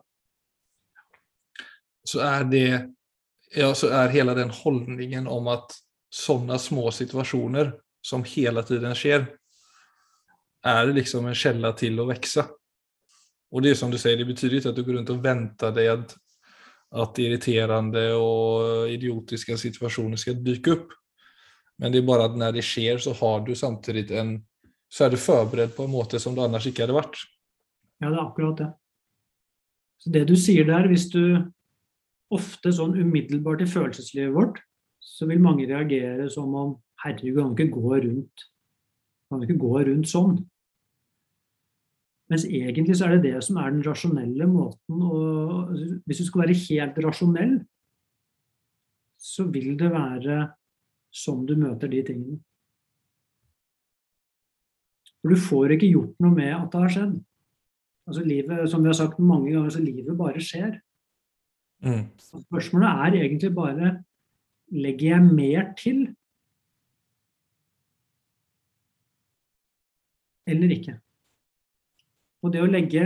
[2.07, 2.69] Så er det
[3.55, 5.75] ja, så er hele den hållningen om at
[6.13, 7.73] sånne små situasjoner
[8.05, 9.27] som hele tiden sker
[10.65, 12.47] er liksom en källa til å växa.
[13.51, 15.71] Og det är som du sier, det betyder ikke at du går rundt og venter
[15.73, 16.11] deg at,
[16.89, 20.93] at irriterende og idiotiske situasjoner skal dyke opp.
[21.79, 24.39] Men det er bare at når det skjer, så har du samtidig en
[24.89, 27.19] så er du forberedt på en måte som du ellers ikke hadde vært.
[28.01, 28.69] ja, det er akkurat det.
[30.01, 31.21] Så det du sier der, hvis du
[32.33, 34.57] ofte sånn umiddelbart i følelseslivet vårt,
[34.97, 36.71] så vil mange reagere som om
[37.03, 38.49] herregud, kan du ikke gå rundt
[39.29, 40.39] kan du ikke gå rundt sånn?
[42.29, 45.21] Mens egentlig så er det det som er den rasjonelle måten å
[46.05, 47.55] Hvis du skal være helt rasjonell,
[49.19, 50.43] så vil det være
[51.13, 52.37] sånn du møter de tingene.
[55.19, 57.17] For du får ikke gjort noe med at det har skjedd.
[58.09, 60.79] Altså livet, Som vi har sagt mange ganger, så livet bare skjer.
[61.83, 62.07] Mm.
[62.19, 63.91] Spørsmålet er egentlig bare
[64.69, 66.01] legger jeg mer til
[70.49, 70.95] eller ikke.
[72.43, 73.05] Og det å legge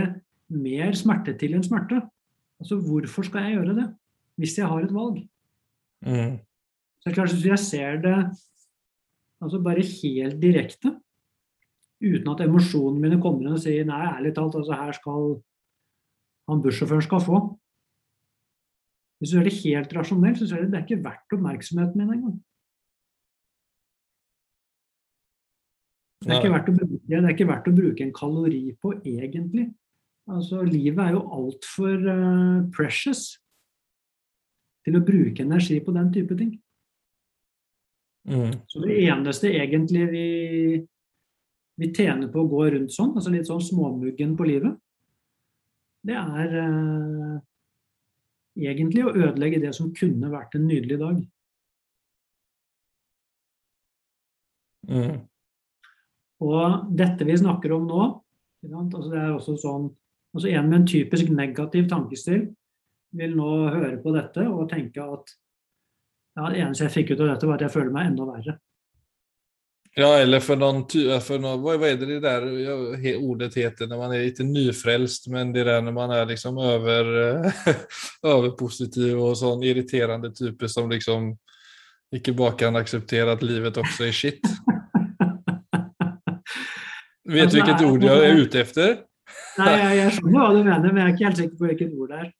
[0.54, 2.00] mer smerte til enn smerte,
[2.62, 3.86] altså hvorfor skal jeg gjøre det
[4.40, 5.22] hvis jeg har et valg?
[6.04, 6.36] Mm.
[7.00, 8.18] Så det er klart Hvis jeg ser det
[9.44, 10.94] altså bare helt direkte,
[12.04, 15.28] uten at emosjonene mine kommer inn og sier nei, ærlig talt, altså her skal
[16.50, 17.40] han bussjåføren skal få.
[19.20, 22.16] Hvis du gjør det helt rasjonelt, så er det, det er ikke verdt oppmerksomheten min
[22.16, 22.34] engang.
[26.24, 29.68] Det er, bruke, det er ikke verdt å bruke en kalori på, egentlig.
[30.32, 33.34] Altså, livet er jo altfor uh, precious
[34.84, 36.54] til å bruke energi på den type ting.
[38.28, 38.54] Mm.
[38.72, 40.28] Så det eneste egentlig vi,
[41.80, 44.78] vi tjener på å gå rundt sånn, altså litt sånn småmuggen på livet,
[46.04, 47.36] det er uh,
[48.56, 51.22] egentlig å ødelegge det som kunne vært en nydelig dag.
[54.88, 55.22] Mm.
[56.42, 58.08] Og dette vi snakker om nå,
[58.72, 59.90] altså det er også sånn
[60.34, 62.48] altså En med en typisk negativ tankestil
[63.14, 65.34] vil nå høre på dette og tenke at
[66.34, 68.56] ja, det eneste jeg fikk ut av dette, var at jeg føler meg enda verre.
[69.94, 70.80] Ja, eller for noen,
[71.22, 72.74] for noen hva, er det det der ja,
[73.14, 77.12] ordet heter når man er litt nyfrelst, men det der når man er liksom over,
[78.34, 81.30] overpositiv og sånn irriterende type som liksom
[82.14, 84.50] ikke bare kan akseptere at livet også er shit.
[87.24, 88.96] Vet du hvilket ord jeg er ute etter?
[89.58, 91.94] Nei, jeg, jeg skjønner hva du mener, men jeg er ikke helt sikker på hvilket
[91.96, 92.32] ord det er.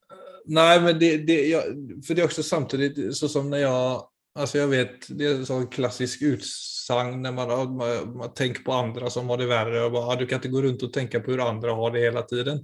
[0.55, 1.61] Nei, men det, det ja,
[2.05, 4.03] For det er også samtidig sånn som når jeg
[4.35, 9.07] Altså, jeg vet Det er sånn klassisk utsagn når man, man, man, tenker på andre
[9.13, 9.85] som har det verre.
[9.85, 12.23] og bare, Du kan ikke gå rundt og tenke på hvordan andre har det hele
[12.27, 12.59] tiden.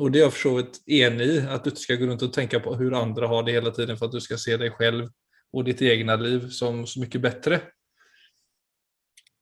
[0.00, 2.22] Og det er jeg for så vidt enig i, at du ikke skal gå rundt
[2.24, 4.78] og tenke på hvordan andre har det hele tiden for at du skal se deg
[4.78, 5.10] selv
[5.50, 7.58] og ditt eget liv som så mye bedre.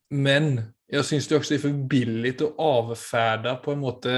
[0.09, 0.49] Men
[0.89, 4.13] jeg syns det også er for billig å avferde på en måte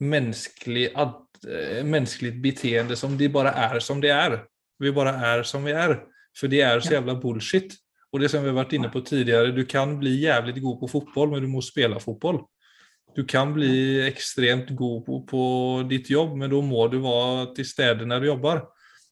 [0.00, 4.38] menneskelig, eh, menneskelig beteende som de bare er som de er.
[4.80, 5.98] Vi bare er som vi er.
[6.38, 7.74] For det er så jævla bullshit.
[8.12, 10.88] Og det som vi har vært inne på tidligere, du kan bli jævlig god på
[10.88, 12.40] fotball, men du må spille fotball.
[13.16, 15.42] Du kan bli ekstremt god på, på
[15.90, 18.62] ditt jobb, men da må du være til stede når du jobber.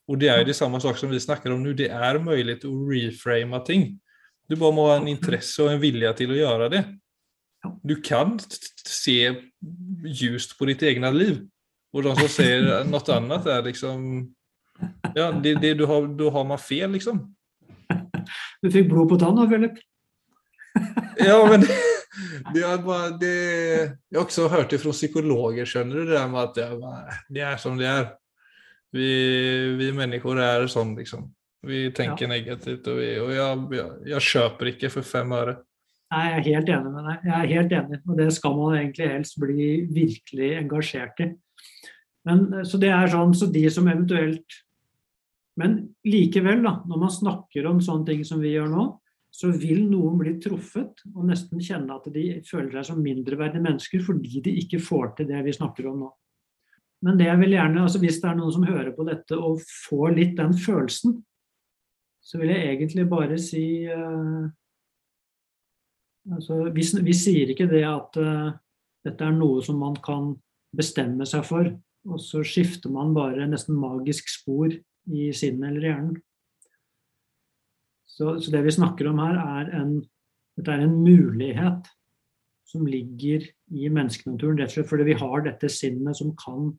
[0.07, 1.75] Og det er jo det samme sak som vi snakker om nå.
[1.77, 3.89] Det er mulig å reframe ting.
[4.47, 6.83] Du bare må ha en interesse og en vilje til å gjøre det.
[7.83, 8.37] Du kan
[8.87, 9.19] se
[10.07, 11.41] ljust på ditt eget liv.
[11.97, 14.01] Og de som sier noe annet, er liksom
[15.17, 17.23] Ja, det, det, du har, da har man feil, liksom.
[18.61, 19.79] Du fikk blod på tanna, Philip.
[21.25, 21.65] ja, men
[22.53, 23.33] det er bare, det,
[24.13, 27.23] Jeg har også hørt det fra psykologer, skjønner du, det der med at det er,
[27.39, 28.11] det er som det er.
[28.93, 29.09] Vi,
[29.81, 31.27] vi mennesker er sånn, liksom.
[31.67, 32.33] Vi tenker ja.
[32.35, 35.57] negativt, og, vi, og jeg, jeg, jeg, kjøper ikke for fem øre.
[36.13, 37.25] Nei, jeg er helt enig med deg.
[37.27, 41.33] Jeg er helt enig, og det skal man egentlig helst bli virkelig engasjert i.
[42.27, 44.63] Men, så det er sånn, så de som eventuelt
[45.57, 48.83] Men likevel, da, når man snakker om sånne ting som vi gjør nå,
[49.33, 54.03] så vil noen bli truffet og nesten kjenne at de føler seg som mindreverdige mennesker
[54.05, 56.11] fordi de ikke får til det vi snakker om nå.
[57.05, 59.65] Men det jeg vil gjerne, altså hvis det er noen som hører på dette og
[59.65, 61.19] får litt den følelsen,
[62.27, 64.47] så vil jeg egentlig bare si uh,
[66.35, 68.51] altså, vi, vi, sier ikke det at uh,
[69.07, 70.33] dette er noe som man kan
[70.77, 71.71] bestemme seg for,
[72.07, 74.75] og så skifter man bare nesten magisk spor
[75.07, 76.17] i sinnet eller hjernen.
[78.17, 79.97] Så, så, det vi snakker om her, er en,
[80.57, 81.87] dette er en mulighet
[82.67, 86.75] som ligger i menneskenaturen, rett og slett fordi vi har dette sinnet som kan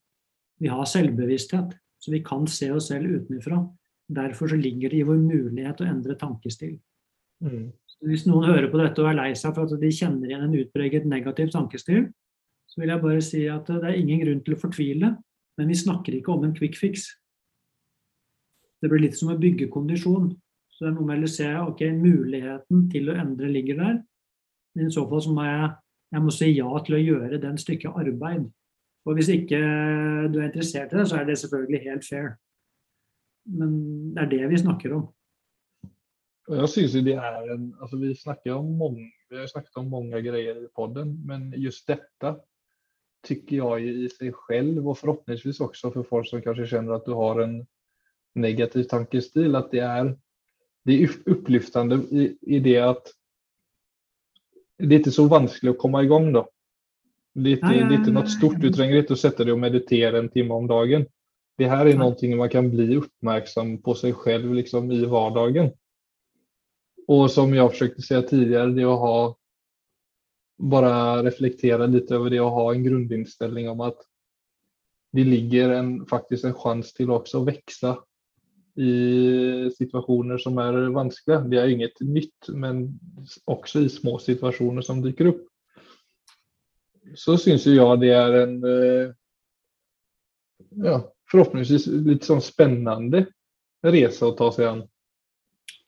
[0.58, 3.60] Vi har selvbevissthet, så vi kan se oss selv utenfra.
[4.08, 6.78] Derfor så ligger det i vår mulighet å endre tankestil.
[7.44, 7.70] Mm.
[8.08, 10.58] Hvis noen hører på dette og er lei seg for at de kjenner igjen en
[10.60, 12.08] utpreget negativ tankestil,
[12.68, 15.14] så vil jeg bare si at det er ingen grunn til å fortvile,
[15.58, 17.08] men vi snakker ikke om en quick fix.
[18.82, 20.30] Det blir litt som å bygge kondisjon.
[20.70, 23.96] Så det er noe med å se ok, muligheten til å endre ligger der,
[24.78, 25.72] men i så fall så må jeg,
[26.14, 28.46] jeg må si ja til å gjøre den stykket arbeid.
[29.08, 29.58] Og hvis ikke
[30.30, 32.36] du er interessert i det, så er det selvfølgelig helt fair.
[33.48, 33.78] Men
[34.16, 35.08] det er det vi snakker om.
[36.48, 38.14] Jeg synes det er en, altså vi,
[38.54, 42.38] om mange, vi har snakket om mange greier i podden, men just dette
[43.28, 47.18] tycker jeg i seg selv, og forhåpentligvis også for folk som kanskje kjenner at du
[47.20, 47.58] har en
[48.40, 50.14] negativ tankestil, at det er,
[50.88, 53.12] det er upplyftande i, i det at
[54.78, 56.46] det er ikke så vanskelig å komme i gang da.
[57.38, 60.56] Det er ikke noe stort, du trenger ikke å sette deg og meditere en time
[60.56, 61.06] om dagen.
[61.58, 65.72] Det här är någonting man kan bli uppmärksam på sig själv liksom i vardagen.
[67.08, 69.38] Och som jag försökte säga tidigare, det att ha
[70.58, 73.98] bara reflektera lite över det och ha en grundinställning om att
[75.12, 77.98] det ligger en, faktiskt en chans till också att växa
[78.76, 81.40] i situationer som är vanskliga.
[81.40, 83.00] Det är inget nytt, men
[83.46, 85.48] också i små situationer som dyker upp.
[87.16, 89.14] Så syns jag det är en eh,
[90.70, 93.26] ja, forhåpentligvis litt sånn spennende
[93.86, 94.84] reise å ta seg an.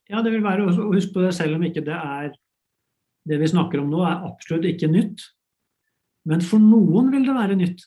[0.09, 2.31] Ja, det vil være å huske på det, selv om ikke det er
[3.29, 5.21] det vi snakker om nå, er absolutt ikke nytt.
[6.29, 7.83] Men for noen vil det være nytt.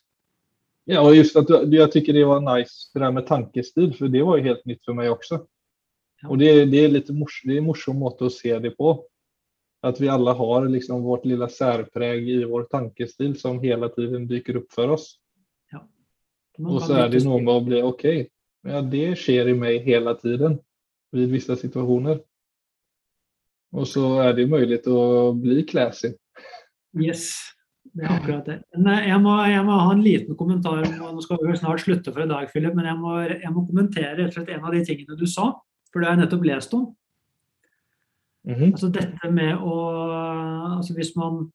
[0.91, 4.23] Ja, og just at jeg syns det var nice det der med tankestil, for det
[4.27, 5.39] var jo helt nytt for meg også.
[6.23, 6.29] Ja.
[6.31, 8.97] Og det, det, er litt mors, det er en morsom måte å se det på.
[9.83, 14.61] At vi alle har liksom vårt lille særpreg i vår tankestil som hele tiden dyker
[14.61, 15.09] opp for oss.
[16.61, 18.05] Og så er det noe med å bli ok,
[18.69, 20.59] ja, det skjer i meg hele tiden
[21.13, 22.21] vid vissa situasjoner.
[23.73, 26.13] Og så er det mulig å bli classy.
[27.01, 27.31] Yes,
[27.97, 28.59] det er akkurat det.
[28.77, 30.85] Jeg må, jeg må, ha en liten kommentar.
[30.85, 34.29] Nå skal vi snart slutte for i dag, Philip, men jeg må, jeg må kommentere
[34.29, 35.55] en av de tingene du sa.
[35.93, 36.91] For det har jeg nettopp lest om.
[38.45, 38.73] Mm -hmm.
[38.73, 39.75] Altså dette med å
[40.77, 41.53] altså hvis, man,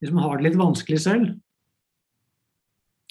[0.00, 1.40] hvis man har det litt vanskelig selv,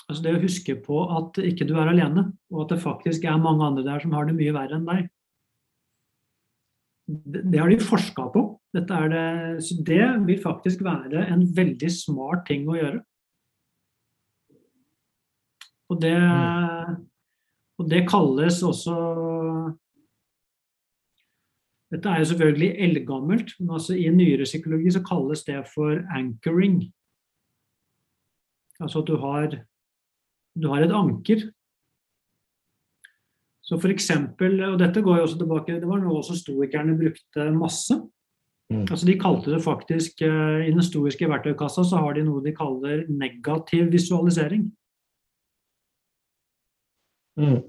[0.06, 3.42] Altså det å huske på at ikke du er alene, og at det faktisk er
[3.42, 5.08] mange andre der som har det mye verre enn deg.
[7.08, 8.46] det, har de forska på.
[8.76, 9.26] Er det,
[9.88, 13.02] det vil faktisk være en veldig smart ting å gjøre.
[15.94, 16.18] Og det,
[17.78, 18.96] og det kalles også
[21.94, 26.80] Dette er jo selvfølgelig eldgammelt, men altså i nyere psykologi så kalles det for anchoring.
[28.82, 29.54] Altså at du har,
[30.56, 31.44] du har et anker.
[33.66, 37.50] Så for eksempel, og dette går jo også tilbake, Det var noe også stoikerne brukte
[37.52, 37.98] masse.
[38.70, 38.86] Mm.
[38.90, 42.54] Altså De kalte det faktisk eh, I den stoiske verktøykassa så har de noe de
[42.54, 44.72] kaller negativ visualisering.
[47.38, 47.62] Mm.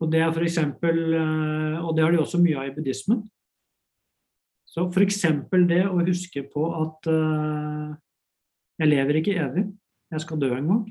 [0.00, 3.22] Og det er for eksempel, eh, og det har de også mye av i buddhismen.
[4.70, 5.24] Så f.eks.
[5.68, 7.90] det å huske på at uh,
[8.78, 9.64] jeg lever ikke evig,
[10.14, 10.84] jeg skal dø en gang.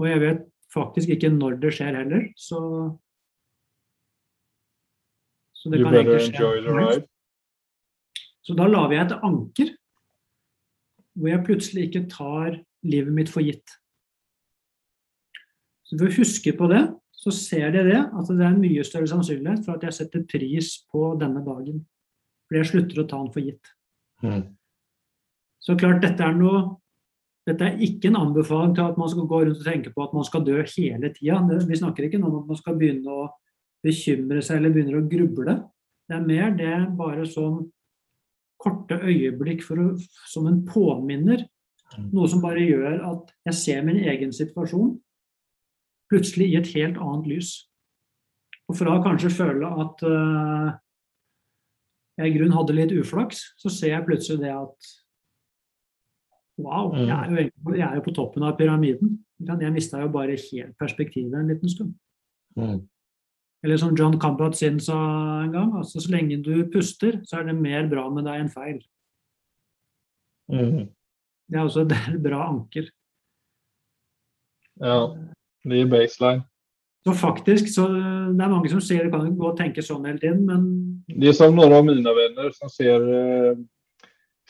[0.00, 0.44] Og jeg vet
[0.74, 2.60] faktisk ikke når det skjer heller, så
[5.56, 7.06] Så det You kan egentlig skje.
[8.46, 9.72] Så da lager jeg et anker
[11.16, 13.72] hvor jeg plutselig ikke tar livet mitt for gitt.
[15.88, 16.82] Så ved å huske på det,
[17.16, 20.26] så ser de det at det er en mye større sannsynlighet for at jeg setter
[20.28, 21.80] pris på denne dagen.
[22.46, 23.72] Fordi jeg slutter å ta den for gitt.
[24.22, 24.44] Mm.
[25.62, 26.60] Så klart, dette er noe
[27.46, 30.14] dette er ikke en anbefaling til at man skal gå rundt og tenke på at
[30.16, 31.38] man skal dø hele tida.
[31.68, 33.28] Vi snakker ikke om at man skal begynne å
[33.86, 35.56] bekymre seg eller begynner å gruble.
[36.06, 37.60] Det er mer det bare som
[38.58, 39.86] korte øyeblikk for å,
[40.26, 41.44] som en påminner.
[42.10, 44.96] Noe som bare gjør at jeg ser min egen situasjon
[46.10, 47.52] plutselig i et helt annet lys.
[48.66, 50.74] Og fra å kanskje føle at uh,
[52.18, 54.94] jeg i grunnen hadde litt uflaks, så ser jeg plutselig det at
[56.58, 59.18] Wow, jeg er jo, jeg er jo på toppen av pyramiden.
[59.44, 61.94] Jeg mista jo bare helt perspektivet en liten stund.
[62.56, 62.80] Mm.
[63.64, 64.96] Eller som John Kabat-Zinn sa
[65.42, 68.52] en gang, altså så lenge du puster, så er det mer bra med deg enn
[68.52, 68.80] feil.
[70.52, 70.86] Mm.
[71.46, 72.88] Det er også et bra anker.
[74.80, 75.00] Ja,
[75.64, 76.44] det er baseline.
[77.06, 80.18] Så faktisk, så Det er mange som ser det kan gå og tenke sånn hele
[80.18, 83.60] tiden, men Det er som noen av mine venner som ser eh,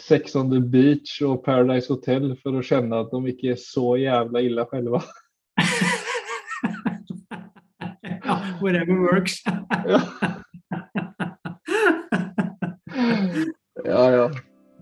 [0.00, 3.96] Sex on the Beach og Paradise Hotel for å kjenne at de ikke er så
[4.00, 4.98] jævla ille selv.
[8.26, 9.40] ja, whatever works.
[9.88, 10.00] ja.
[13.86, 14.28] ja, ja.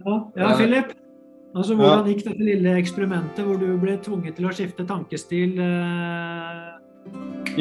[0.05, 0.93] Ja, ja Philip.
[1.55, 5.55] Altså, hvordan gikk dette lille eksperimentet hvor du ble tvunget til å skifte tankestil?
[5.63, 6.75] Eh,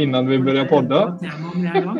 [0.02, 2.00] Innan vi begynte en gang?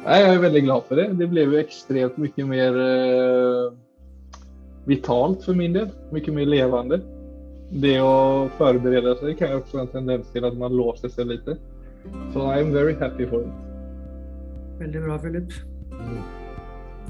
[0.00, 1.10] Nei, jeg er veldig glad for det.
[1.20, 3.66] Det ble jo ekstremt mye mer eh,
[4.88, 5.90] vitalt for min del.
[6.14, 7.00] Mye mer levende.
[7.70, 11.30] Det å forberede seg kan jo også ha en tendens til at man låser seg
[11.30, 11.50] litt.
[12.32, 13.66] Så jeg er very happy for it.
[14.80, 15.54] Veldig bra, Philip.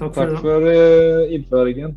[0.01, 1.95] Takk for Takk for eh, innføringen.